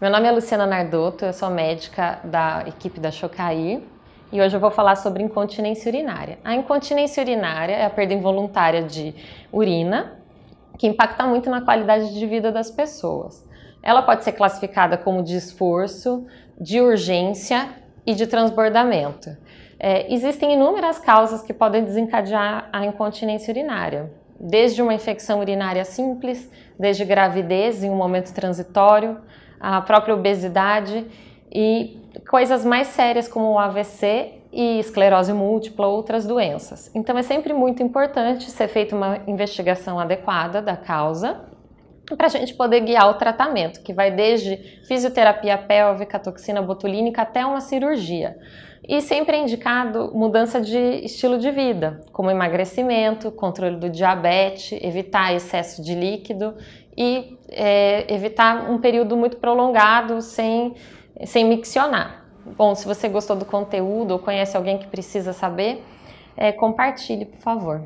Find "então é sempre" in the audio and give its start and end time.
36.94-37.52